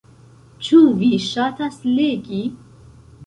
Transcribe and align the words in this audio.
Ĉu 0.67 0.79
vi 1.01 1.09
ŝatas 1.27 1.77
legi? 1.99 2.39